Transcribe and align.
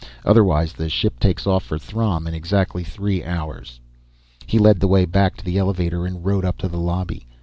Otherwise, 0.25 0.73
the 0.73 0.89
ship 0.89 1.19
takes 1.19 1.45
off 1.45 1.63
for 1.63 1.77
Throm 1.77 2.25
in 2.25 2.33
exactly 2.33 2.83
three 2.83 3.23
hours." 3.23 3.79
He 4.47 4.57
led 4.57 4.79
the 4.79 4.87
way 4.87 5.05
back 5.05 5.37
to 5.37 5.45
the 5.45 5.59
elevator, 5.59 6.07
and 6.07 6.25
rode 6.25 6.43
up 6.43 6.57
to 6.57 6.67
the 6.67 6.79
lobby. 6.79 7.27